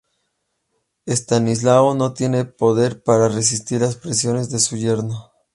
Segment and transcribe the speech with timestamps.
[1.05, 5.29] Estanislao no tiene poder para resistir las presiones de su yerno.